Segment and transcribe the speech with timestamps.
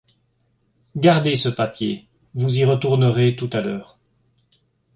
[0.97, 3.99] Gardez ce papier, vous y retournerez tout à l'heure.